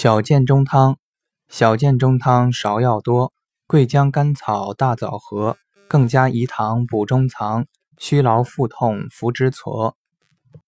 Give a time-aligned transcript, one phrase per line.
[0.00, 0.96] 小建中汤，
[1.48, 3.32] 小建中汤芍药多，
[3.66, 5.56] 桂江甘草大枣核，
[5.88, 7.66] 更加饴糖补中藏，
[7.98, 9.96] 虚劳腹痛服之挫。